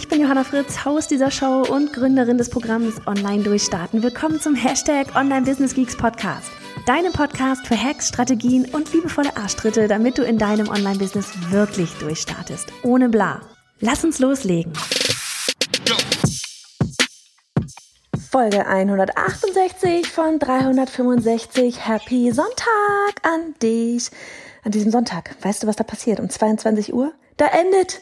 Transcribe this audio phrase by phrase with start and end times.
[0.00, 4.02] Ich bin Johanna Fritz, Haus dieser Show und Gründerin des Programms Online Durchstarten.
[4.02, 6.50] Willkommen zum Hashtag Online Business Geeks Podcast.
[6.86, 12.72] Deinem Podcast für Hacks, Strategien und liebevolle Arschtritte, damit du in deinem Online-Business wirklich durchstartest.
[12.82, 13.42] Ohne bla.
[13.80, 14.72] Lass uns loslegen.
[18.30, 21.86] Folge 168 von 365.
[21.86, 24.10] Happy Sonntag an dich.
[24.64, 25.36] An diesem Sonntag.
[25.42, 26.20] Weißt du, was da passiert?
[26.20, 27.12] Um 22 Uhr?
[27.36, 28.00] Da endet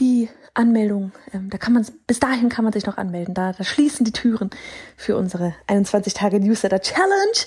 [0.00, 1.12] die Anmeldung.
[1.32, 3.34] Ähm, da kann man bis dahin kann man sich noch anmelden.
[3.34, 4.50] Da, da schließen die Türen
[4.96, 7.38] für unsere 21 Tage Newsletter Challenge.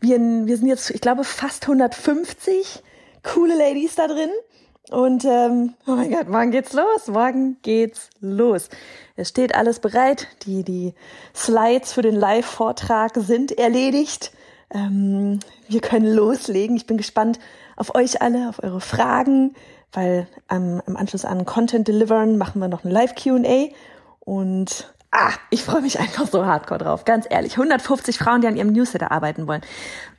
[0.00, 2.82] Wir, wir sind jetzt, ich glaube, fast 150
[3.22, 4.30] coole Ladies da drin.
[4.90, 7.08] Und ähm, oh mein Gott, morgen geht's los.
[7.08, 8.68] Morgen geht's los.
[9.16, 10.28] Es steht alles bereit.
[10.46, 10.94] Die, die
[11.34, 14.32] Slides für den Live-Vortrag sind erledigt.
[14.70, 16.76] Ähm, wir können loslegen.
[16.76, 17.38] Ich bin gespannt
[17.78, 19.54] auf euch alle, auf eure Fragen
[19.92, 23.68] weil ähm, im Anschluss an Content Delivern machen wir noch eine Live QA
[24.20, 27.52] und ah, ich freue mich einfach so hardcore drauf, ganz ehrlich.
[27.52, 29.62] 150 Frauen, die an ihrem Newsletter arbeiten wollen.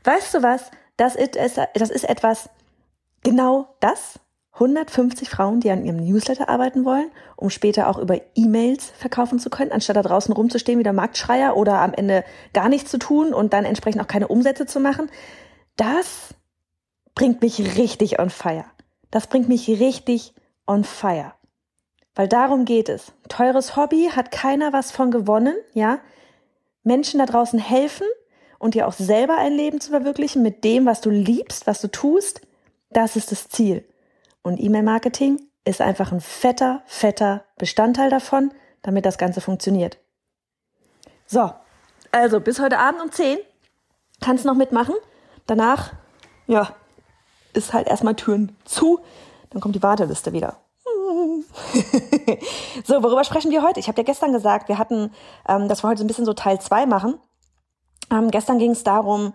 [0.04, 0.72] Weißt du was?
[0.98, 2.50] Das ist, das ist etwas,
[3.24, 4.20] genau das.
[4.54, 9.50] 150 Frauen, die an ihrem Newsletter arbeiten wollen, um später auch über E-Mails verkaufen zu
[9.50, 13.34] können, anstatt da draußen rumzustehen wie der Marktschreier oder am Ende gar nichts zu tun
[13.34, 15.10] und dann entsprechend auch keine Umsätze zu machen.
[15.78, 16.36] Das
[17.20, 18.64] bringt mich richtig on fire.
[19.12, 20.34] Das bringt mich richtig
[20.66, 21.34] on fire.
[22.16, 23.12] Weil darum geht es.
[23.28, 26.00] Teures Hobby hat keiner was von gewonnen, ja?
[26.84, 28.08] Menschen da draußen helfen
[28.58, 31.90] und dir auch selber ein Leben zu verwirklichen mit dem, was du liebst, was du
[31.90, 32.40] tust,
[32.90, 33.86] das ist das Ziel.
[34.42, 39.98] Und E-Mail-Marketing ist einfach ein fetter, fetter Bestandteil davon, damit das Ganze funktioniert.
[41.26, 41.52] So,
[42.14, 43.40] also bis heute Abend um 10
[44.22, 44.96] kannst noch mitmachen.
[45.48, 45.92] Danach,
[46.48, 46.78] ja,
[47.54, 49.00] ist halt erstmal Türen zu,
[49.50, 50.58] dann kommt die Warteliste wieder.
[52.86, 53.80] so, worüber sprechen wir heute?
[53.80, 55.12] Ich habe ja gestern gesagt, wir hatten,
[55.48, 57.20] ähm, dass wir heute so ein bisschen so Teil zwei machen.
[58.12, 59.34] Ähm, gestern ging es darum,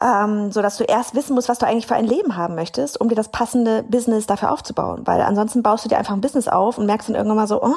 [0.00, 3.00] ähm, so dass du erst wissen musst, was du eigentlich für ein Leben haben möchtest,
[3.00, 5.02] um dir das passende Business dafür aufzubauen.
[5.06, 7.62] Weil ansonsten baust du dir einfach ein Business auf und merkst dann irgendwann mal so,
[7.62, 7.74] oh,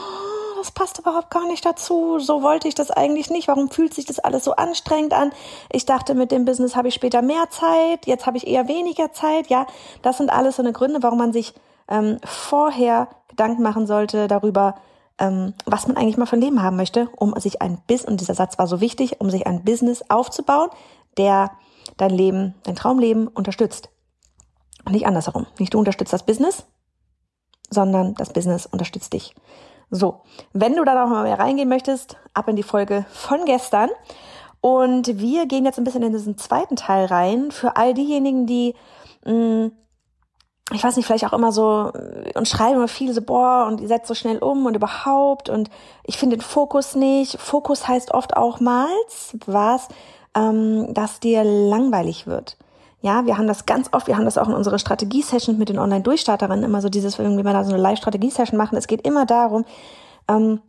[0.65, 2.17] das passt überhaupt gar nicht dazu.
[2.17, 3.47] So wollte ich das eigentlich nicht.
[3.47, 5.31] Warum fühlt sich das alles so anstrengend an?
[5.71, 8.07] Ich dachte, mit dem Business habe ich später mehr Zeit.
[8.07, 9.47] Jetzt habe ich eher weniger Zeit.
[9.47, 9.67] Ja,
[10.01, 11.53] das sind alles so eine Gründe, warum man sich
[11.87, 14.73] ähm, vorher Gedanken machen sollte darüber,
[15.19, 18.19] ähm, was man eigentlich mal für ein Leben haben möchte, um sich ein Business, und
[18.19, 20.71] dieser Satz war so wichtig, um sich ein Business aufzubauen,
[21.15, 21.51] der
[21.97, 23.89] dein Leben, dein Traumleben unterstützt.
[24.83, 25.45] Und nicht andersherum.
[25.59, 26.65] Nicht du unterstützt das Business,
[27.69, 29.35] sondern das Business unterstützt dich.
[29.91, 30.21] So,
[30.53, 33.89] wenn du da noch mal mehr reingehen möchtest, ab in die Folge von gestern.
[34.61, 38.73] Und wir gehen jetzt ein bisschen in diesen zweiten Teil rein für all diejenigen, die,
[39.25, 39.71] mh, mm,
[40.73, 41.91] ich weiß nicht, vielleicht auch immer so
[42.33, 45.69] und schreiben immer viel so, boah, und ihr seid so schnell um und überhaupt und
[46.03, 47.39] ich finde den Fokus nicht.
[47.39, 48.89] Fokus heißt oft auch mal
[49.45, 49.87] was,
[50.35, 52.57] ähm, dass dir langweilig wird.
[53.05, 55.77] Ja, wir haben das ganz oft, wir haben das auch in unserer Strategie-Session mit den
[55.77, 58.79] Online-Durchstarterinnen immer so dieses, wenn wir da so eine Live-Strategie-Session machen.
[58.79, 59.63] Es geht immer darum,
[60.27, 60.59] ähm,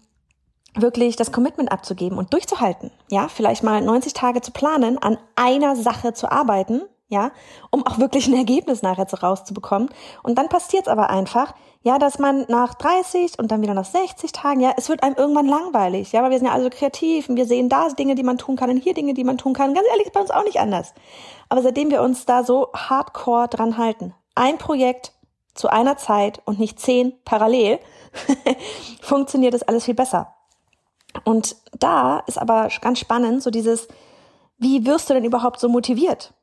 [0.75, 2.91] wirklich das Commitment abzugeben und durchzuhalten.
[3.11, 7.31] Ja, vielleicht mal 90 Tage zu planen, an einer Sache zu arbeiten, ja,
[7.71, 9.91] um auch wirklich ein Ergebnis nachher rauszubekommen.
[10.23, 13.85] Und dann passiert es aber einfach, ja, dass man nach 30 und dann wieder nach
[13.85, 17.29] 60 Tagen, ja, es wird einem irgendwann langweilig, ja, weil wir sind ja also kreativ
[17.29, 19.53] und wir sehen da Dinge, die man tun kann und hier Dinge, die man tun
[19.53, 19.73] kann.
[19.73, 20.95] Ganz ehrlich, ist bei uns auch nicht anders.
[21.49, 25.13] Aber seitdem wir uns da so hardcore dran halten, ein Projekt
[25.55, 27.79] zu einer Zeit und nicht zehn parallel,
[29.01, 30.35] funktioniert das alles viel besser.
[31.25, 33.87] Und da ist aber ganz spannend, so dieses,
[34.59, 36.35] wie wirst du denn überhaupt so motiviert?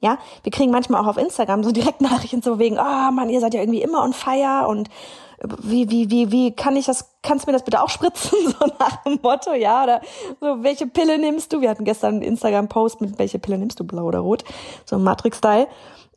[0.00, 3.30] Ja, wir kriegen manchmal auch auf Instagram so direkt Nachrichten so wegen, ah oh Mann,
[3.30, 4.88] ihr seid ja irgendwie immer on fire und
[5.62, 8.38] wie, wie, wie, wie kann ich das, kannst du mir das bitte auch spritzen?
[8.58, 10.00] So nach dem Motto, ja, oder
[10.40, 11.60] so, welche Pille nimmst du?
[11.60, 14.44] Wir hatten gestern einen Instagram-Post mit, welche Pille nimmst du, blau oder rot?
[14.84, 15.66] So Matrix-Style.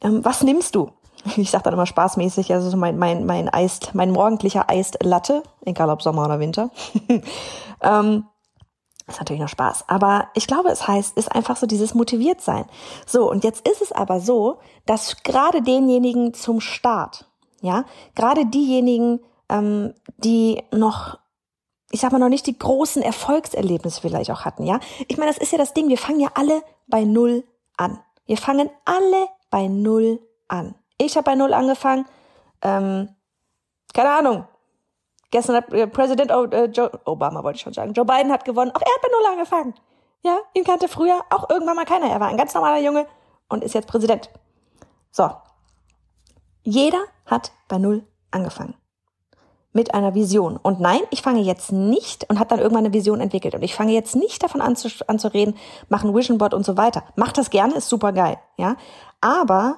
[0.01, 0.91] Ähm, was nimmst du?
[1.37, 5.43] Ich sag dann immer spaßmäßig, also so mein, mein, mein Eist, mein morgendlicher Eist Latte,
[5.65, 6.69] egal ob Sommer oder Winter.
[7.81, 8.25] ähm,
[9.07, 9.85] ist natürlich noch Spaß.
[9.87, 12.65] Aber ich glaube, es heißt, ist einfach so dieses motiviert sein.
[13.05, 17.25] So, und jetzt ist es aber so, dass gerade denjenigen zum Start,
[17.61, 21.17] ja, gerade diejenigen, ähm, die noch
[21.91, 24.79] ich sag mal noch nicht die großen Erfolgserlebnisse vielleicht auch hatten, ja.
[25.07, 27.43] Ich meine, das ist ja das Ding, wir fangen ja alle bei Null
[27.77, 27.99] an.
[28.25, 30.75] Wir fangen alle bei Null an.
[30.97, 32.05] Ich habe bei Null angefangen,
[32.61, 33.09] ähm,
[33.93, 34.47] keine Ahnung.
[35.31, 38.45] Gestern hat äh, Präsident oh, äh, Joe, Obama wollte ich schon sagen, Joe Biden hat
[38.45, 38.71] gewonnen.
[38.71, 39.73] Auch er hat bei Null angefangen.
[40.23, 42.07] Ja, ihn kannte früher auch irgendwann mal keiner.
[42.07, 43.05] Er war ein ganz normaler Junge
[43.49, 44.29] und ist jetzt Präsident.
[45.11, 45.29] So.
[46.63, 48.75] Jeder hat bei Null angefangen
[49.77, 50.57] mit einer Vision.
[50.57, 53.53] Und nein, ich fange jetzt nicht und hat dann irgendwann eine Vision entwickelt.
[53.53, 55.55] Und ich fange jetzt nicht davon an zu, an zu reden,
[55.87, 57.03] machen Vision Board und so weiter.
[57.15, 58.75] Mach das gerne, ist super geil, ja.
[59.21, 59.77] Aber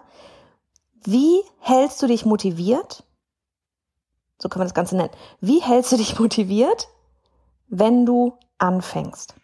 [1.03, 3.03] wie hältst du dich motiviert?
[4.39, 5.11] So können wir das Ganze nennen.
[5.41, 6.87] Wie hältst du dich motiviert,
[7.67, 9.35] wenn du anfängst?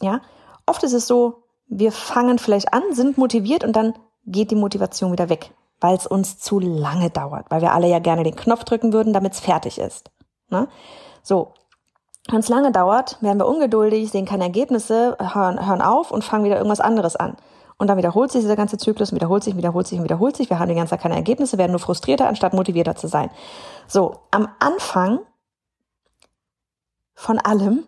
[0.00, 0.20] Ja.
[0.66, 5.10] Oft ist es so, wir fangen vielleicht an, sind motiviert und dann geht die Motivation
[5.10, 5.52] wieder weg
[5.82, 9.12] weil es uns zu lange dauert, weil wir alle ja gerne den Knopf drücken würden,
[9.12, 10.10] damit es fertig ist.
[10.48, 10.68] Ne?
[11.22, 11.52] So,
[12.30, 16.44] wenn es lange dauert, werden wir ungeduldig, sehen keine Ergebnisse, hören, hören auf und fangen
[16.44, 17.36] wieder irgendwas anderes an.
[17.82, 20.48] Und dann wiederholt sich dieser ganze Zyklus, wiederholt sich, wiederholt sich wiederholt sich.
[20.48, 23.28] Wir haben die ganze Zeit keine Ergebnisse, werden nur frustrierter, anstatt motivierter zu sein.
[23.88, 25.18] So, am Anfang
[27.16, 27.82] von allem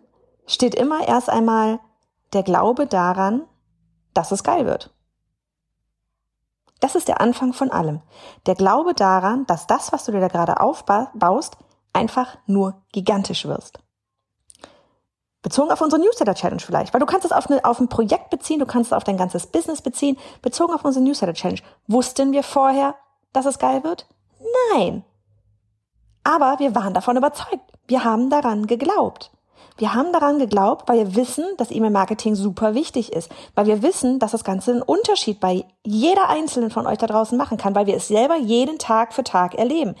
[0.47, 1.79] steht immer erst einmal
[2.33, 3.43] der Glaube daran,
[4.13, 4.93] dass es geil wird.
[6.81, 8.01] Das ist der Anfang von allem.
[8.47, 11.55] Der Glaube daran, dass das, was du dir da gerade aufbaust,
[11.93, 13.79] einfach nur gigantisch wirst.
[15.45, 18.57] Bezogen auf unsere Newsletter-Challenge vielleicht, weil du kannst es auf, eine, auf ein Projekt beziehen,
[18.57, 20.17] du kannst es auf dein ganzes Business beziehen.
[20.41, 21.61] Bezogen auf unsere Newsletter-Challenge.
[21.85, 22.95] Wussten wir vorher,
[23.31, 24.07] dass es geil wird?
[24.73, 25.03] Nein.
[26.23, 27.59] Aber wir waren davon überzeugt.
[27.85, 29.29] Wir haben daran geglaubt.
[29.77, 34.17] Wir haben daran geglaubt, weil wir wissen, dass E-Mail-Marketing super wichtig ist, weil wir wissen,
[34.17, 37.85] dass das Ganze einen Unterschied bei jeder einzelnen von euch da draußen machen kann, weil
[37.85, 39.93] wir es selber jeden Tag für Tag erleben.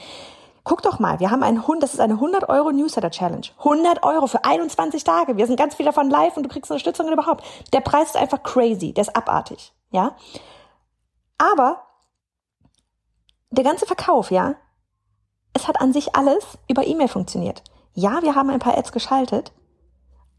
[0.65, 3.45] Guck doch mal, wir haben einen Hund, das ist eine 100 Euro Newsletter Challenge.
[3.59, 5.37] 100 Euro für 21 Tage.
[5.37, 7.45] Wir sind ganz viel davon live und du kriegst Unterstützung überhaupt.
[7.71, 10.15] Der Preis ist einfach crazy, der ist abartig, ja.
[11.37, 11.83] Aber
[13.51, 14.55] der ganze Verkauf, ja,
[15.53, 17.63] es hat an sich alles über E-Mail funktioniert.
[17.93, 19.53] Ja, wir haben ein paar Ads geschaltet,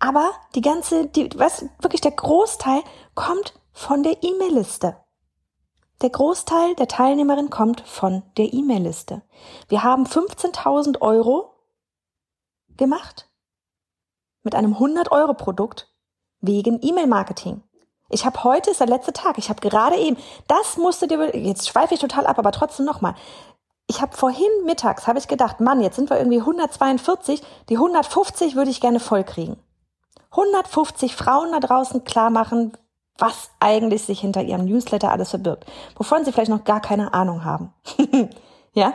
[0.01, 2.83] aber die ganze, die, was, wirklich der Großteil
[3.15, 4.97] kommt von der E-Mail-Liste.
[6.03, 9.23] Der Großteil der Teilnehmerin kommt von der E-Mail-Liste.
[9.69, 11.55] Wir haben 15.000 Euro
[12.77, 13.31] gemacht
[14.43, 15.91] mit einem 100-Euro-Produkt
[16.41, 17.63] wegen E-Mail-Marketing.
[18.11, 19.39] Ich habe heute ist der letzte Tag.
[19.39, 23.15] Ich habe gerade eben, das musste dir, jetzt schweife ich total ab, aber trotzdem nochmal.
[23.87, 28.55] Ich habe vorhin mittags, habe ich gedacht, Mann, jetzt sind wir irgendwie 142, die 150
[28.55, 29.57] würde ich gerne voll kriegen.
[30.31, 32.77] 150 Frauen da draußen klar machen,
[33.19, 35.65] was eigentlich sich hinter ihrem Newsletter alles verbirgt,
[35.97, 37.73] wovon sie vielleicht noch gar keine Ahnung haben.
[38.73, 38.95] ja,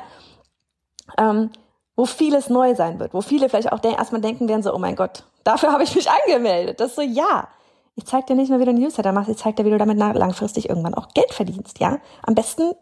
[1.17, 1.51] ähm,
[1.95, 4.95] wo vieles neu sein wird, wo viele vielleicht auch erstmal denken werden so, oh mein
[4.95, 6.79] Gott, dafür habe ich mich angemeldet.
[6.79, 7.47] Das ist so, ja,
[7.95, 9.97] ich zeig dir nicht mehr, wie du Newsletter machst, ich zeig dir, wie du damit
[9.97, 11.97] langfristig irgendwann auch Geld verdienst, ja.
[12.23, 12.73] Am besten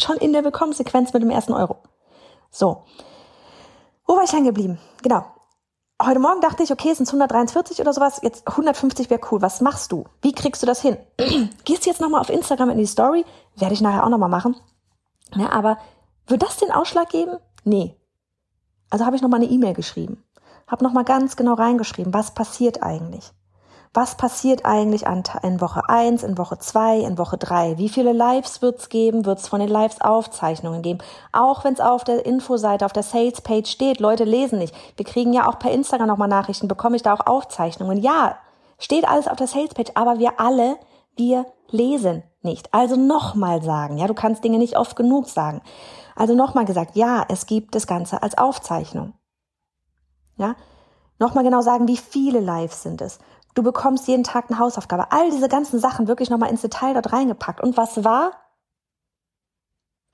[0.00, 1.78] schon in der Willkommenssequenz mit dem ersten Euro.
[2.50, 2.84] So.
[4.06, 4.78] Wo war ich hängen geblieben?
[5.02, 5.35] Genau
[6.02, 9.42] heute Morgen dachte ich, okay, es sind 143 oder sowas, jetzt 150 wäre cool.
[9.42, 10.04] Was machst du?
[10.22, 10.96] Wie kriegst du das hin?
[11.64, 13.24] Gehst du jetzt nochmal auf Instagram in die Story?
[13.56, 14.56] Werde ich nachher auch nochmal machen.
[15.34, 15.78] Ja, aber
[16.26, 17.36] wird das den Ausschlag geben?
[17.64, 17.96] Nee.
[18.90, 20.22] Also habe ich nochmal eine E-Mail geschrieben.
[20.66, 23.32] Habe nochmal ganz genau reingeschrieben, was passiert eigentlich?
[23.94, 27.78] Was passiert eigentlich an, in Woche 1, in Woche 2, in Woche 3?
[27.78, 29.24] Wie viele Lives wird's geben?
[29.24, 30.98] Wird's von den Lives Aufzeichnungen geben?
[31.32, 34.74] Auch wenn es auf der Infoseite, auf der Sales-Page steht, Leute lesen nicht.
[34.96, 37.98] Wir kriegen ja auch per Instagram nochmal Nachrichten, bekomme ich da auch Aufzeichnungen?
[37.98, 38.36] Ja,
[38.78, 40.76] steht alles auf der Sales-Page, aber wir alle,
[41.16, 42.72] wir lesen nicht.
[42.72, 45.62] Also nochmal sagen, ja, du kannst Dinge nicht oft genug sagen.
[46.14, 49.12] Also nochmal gesagt, ja, es gibt das Ganze als Aufzeichnung.
[50.38, 50.54] Ja,
[51.18, 53.18] nochmal genau sagen, wie viele Lives sind es?
[53.56, 55.12] Du bekommst jeden Tag eine Hausaufgabe.
[55.12, 57.62] All diese ganzen Sachen wirklich nochmal ins Detail dort reingepackt.
[57.62, 58.32] Und was war?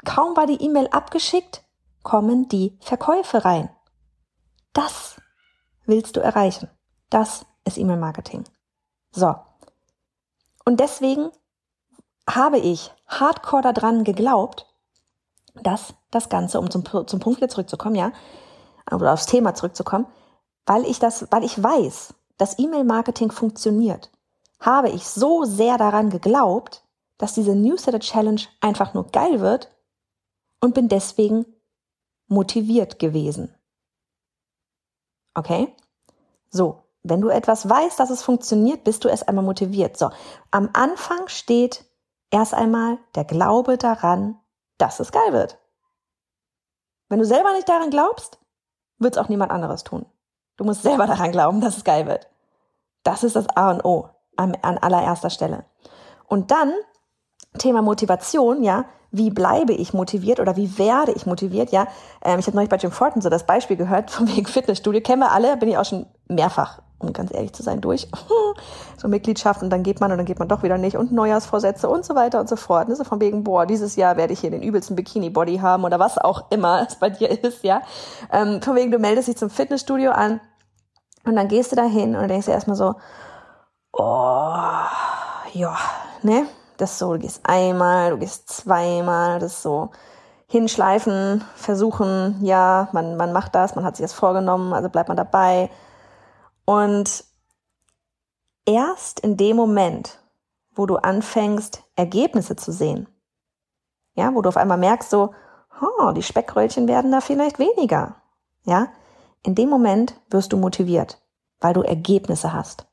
[0.05, 1.65] Kaum war die E-Mail abgeschickt,
[2.05, 3.69] kommen die Verkäufe rein.
[4.73, 5.21] Das
[5.87, 6.71] willst du erreichen.
[7.11, 8.45] Das ist E-Mail-Marketing.
[9.11, 9.35] So.
[10.65, 11.31] Und deswegen
[12.31, 14.73] habe ich hardcore daran geglaubt,
[15.55, 18.13] dass das Ganze, um zum, zum Punkt zurückzukommen, ja,
[18.89, 20.07] oder aufs Thema zurückzukommen,
[20.65, 24.11] weil ich das, weil ich weiß, dass E-Mail-Marketing funktioniert,
[24.61, 26.85] habe ich so sehr daran geglaubt,
[27.19, 29.71] dass diese Newsletter-Challenge einfach nur geil wird
[30.61, 31.47] und bin deswegen
[32.29, 33.55] motiviert gewesen.
[35.35, 35.75] Okay?
[36.51, 39.97] So, wenn du etwas weißt, dass es funktioniert, bist du erst einmal motiviert.
[39.97, 40.11] So,
[40.51, 41.85] am Anfang steht
[42.31, 44.39] erst einmal der Glaube daran,
[44.79, 45.59] dass es geil wird.
[47.09, 48.39] Wenn du selber nicht daran glaubst,
[48.99, 50.07] wird es auch niemand anderes tun.
[50.57, 52.29] Du musst selber daran glauben, dass es geil wird.
[53.03, 55.65] Das ist das A und O an, an allererster Stelle.
[56.27, 56.73] Und dann
[57.59, 61.87] Thema Motivation, ja, wie bleibe ich motiviert oder wie werde ich motiviert, ja.
[62.25, 65.21] Ähm, ich habe neulich bei Jim Fortin so das Beispiel gehört von wegen Fitnessstudio, kennen
[65.21, 68.09] wir alle, bin ich auch schon mehrfach, um ganz ehrlich zu sein, durch.
[68.97, 71.89] so Mitgliedschaft und dann geht man und dann geht man doch wieder nicht und Neujahrsvorsätze
[71.89, 72.89] und so weiter und so fort.
[72.89, 72.97] Ne?
[72.97, 76.19] So von wegen, boah, dieses Jahr werde ich hier den übelsten Bikini-Body haben oder was
[76.19, 77.83] auch immer es bei dir ist, ja.
[78.33, 80.41] Ähm, von wegen, du meldest dich zum Fitnessstudio an
[81.25, 82.95] und dann gehst du da hin und denkst dir erstmal so,
[83.93, 84.75] oh,
[85.53, 85.77] ja,
[86.23, 86.47] ne?
[86.79, 89.91] Das so, du gehst einmal, du gehst zweimal, das so
[90.53, 95.17] hinschleifen, versuchen, ja, man, man macht das, man hat sich das vorgenommen, also bleibt man
[95.17, 95.71] dabei.
[96.65, 97.25] Und
[98.65, 100.19] erst in dem Moment,
[100.75, 103.09] wo du anfängst, Ergebnisse zu sehen,
[104.15, 105.35] ja, wo du auf einmal merkst, so,
[105.81, 108.17] oh, die Speckröllchen werden da vielleicht weniger,
[108.65, 108.89] ja,
[109.43, 111.21] in dem Moment wirst du motiviert,
[111.61, 112.87] weil du Ergebnisse hast.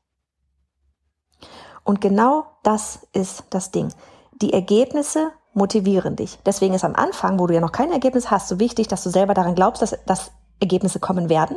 [1.84, 3.92] Und genau das ist das Ding.
[4.32, 6.38] Die Ergebnisse motivieren dich.
[6.44, 9.10] Deswegen ist am Anfang, wo du ja noch kein Ergebnis hast, so wichtig, dass du
[9.10, 11.56] selber daran glaubst, dass, dass Ergebnisse kommen werden.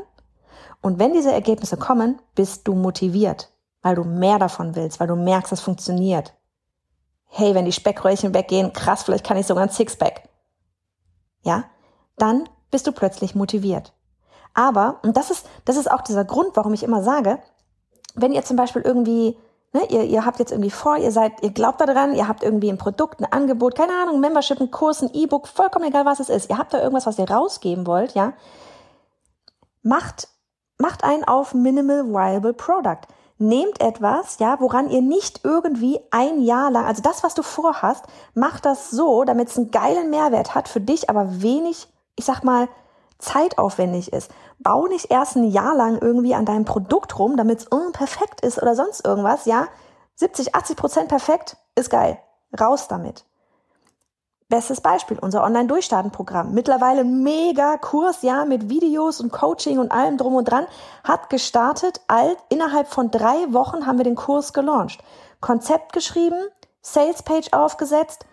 [0.84, 3.50] Und wenn diese Ergebnisse kommen, bist du motiviert,
[3.82, 6.34] weil du mehr davon willst, weil du merkst, es funktioniert.
[7.26, 10.28] Hey, wenn die Speckröllchen weggehen, krass, vielleicht kann ich sogar ein Sixpack.
[11.42, 11.64] Ja?
[12.18, 13.94] Dann bist du plötzlich motiviert.
[14.54, 17.40] Aber, und das ist, das ist auch dieser Grund, warum ich immer sage,
[18.14, 19.38] wenn ihr zum Beispiel irgendwie,
[19.72, 22.70] ne, ihr, ihr habt jetzt irgendwie vor, ihr seid, ihr glaubt daran, ihr habt irgendwie
[22.70, 26.30] ein Produkt, ein Angebot, keine Ahnung, Membership, ein Kurs, ein E-Book, vollkommen egal, was es
[26.30, 26.50] ist.
[26.50, 28.34] Ihr habt da irgendwas, was ihr rausgeben wollt, ja.
[29.82, 30.28] Macht,
[30.84, 33.08] macht einen auf Minimal Viable Product.
[33.38, 38.04] Nehmt etwas, ja, woran ihr nicht irgendwie ein Jahr lang, also das, was du vorhast,
[38.34, 41.88] macht das so, damit es einen geilen Mehrwert hat für dich, aber wenig,
[42.18, 42.68] ich sag mal,
[43.18, 44.30] zeitaufwendig ist.
[44.60, 48.42] Bau nicht erst ein Jahr lang irgendwie an deinem Produkt rum, damit es oh, perfekt
[48.42, 49.46] ist oder sonst irgendwas.
[49.46, 49.70] Ja,
[50.16, 52.20] 70, 80 Prozent perfekt ist geil.
[52.60, 53.24] Raus damit.
[54.54, 56.54] Bestes Beispiel, unser Online-Durchstarten-Programm.
[56.54, 60.68] Mittlerweile mega Kurs, ja, mit Videos und Coaching und allem drum und dran.
[61.04, 65.04] Hat gestartet, alt, innerhalb von drei Wochen haben wir den Kurs gelauncht.
[65.42, 66.38] Konzept geschrieben,
[66.84, 68.28] Sales-Page aufgesetzt,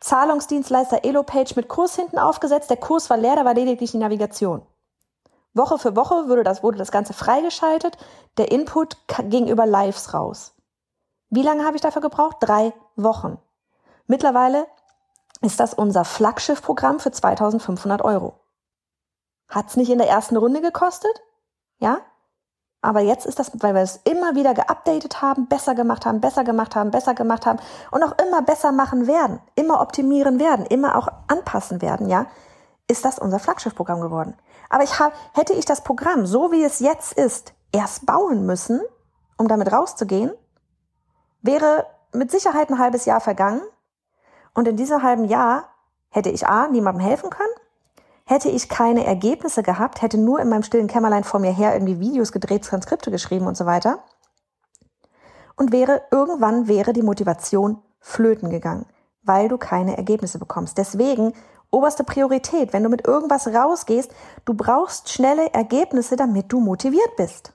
[0.00, 2.68] Zahlungsdienstleister Elopage mit Kurs hinten aufgesetzt.
[2.68, 4.60] Der Kurs war leer, da war lediglich die Navigation.
[5.54, 7.96] Woche für Woche wurde das, wurde das Ganze freigeschaltet.
[8.36, 8.98] Der Input
[9.30, 10.52] ging über Lives raus.
[11.30, 12.36] Wie lange habe ich dafür gebraucht?
[12.40, 13.38] Drei Wochen.
[14.06, 14.66] Mittlerweile
[15.42, 18.34] ist das unser Flaggschiff-Programm für 2500 Euro.
[19.48, 21.22] Hat's nicht in der ersten Runde gekostet?
[21.78, 21.98] Ja?
[22.80, 26.42] Aber jetzt ist das, weil wir es immer wieder geupdatet haben, besser gemacht haben, besser
[26.42, 30.96] gemacht haben, besser gemacht haben und auch immer besser machen werden, immer optimieren werden, immer
[30.96, 32.26] auch anpassen werden, ja,
[32.88, 34.34] ist das unser Flaggschiffprogramm geworden.
[34.68, 38.80] Aber ich hab, hätte ich das Programm, so wie es jetzt ist, erst bauen müssen,
[39.36, 40.32] um damit rauszugehen,
[41.40, 43.62] wäre mit Sicherheit ein halbes Jahr vergangen
[44.54, 45.68] und in diesem halben Jahr
[46.10, 47.52] hätte ich A, niemandem helfen können
[48.24, 52.00] Hätte ich keine Ergebnisse gehabt, hätte nur in meinem stillen Kämmerlein vor mir her irgendwie
[52.00, 54.04] Videos gedreht, Transkripte geschrieben und so weiter.
[55.56, 58.86] Und wäre, irgendwann wäre die Motivation flöten gegangen,
[59.22, 60.78] weil du keine Ergebnisse bekommst.
[60.78, 61.34] Deswegen
[61.70, 64.12] oberste Priorität, wenn du mit irgendwas rausgehst,
[64.44, 67.52] du brauchst schnelle Ergebnisse, damit du motiviert bist.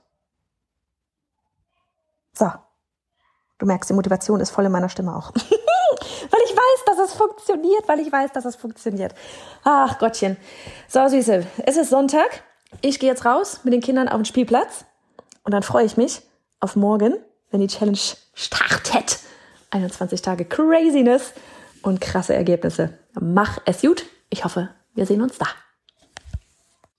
[2.34, 2.50] So.
[3.58, 5.32] Du merkst, die Motivation ist voll in meiner Stimme auch.
[6.30, 9.14] weil ich weiß, dass es funktioniert, weil ich weiß, dass es funktioniert.
[9.64, 10.36] Ach Gottchen.
[10.88, 12.42] So, Süße, es ist Sonntag.
[12.82, 14.84] Ich gehe jetzt raus mit den Kindern auf den Spielplatz
[15.44, 16.20] und dann freue ich mich
[16.60, 17.14] auf morgen,
[17.50, 17.98] wenn die Challenge
[18.34, 19.18] startet.
[19.70, 21.32] 21 Tage Craziness
[21.82, 22.98] und krasse Ergebnisse.
[23.18, 24.04] Mach es gut.
[24.30, 25.46] Ich hoffe, wir sehen uns da.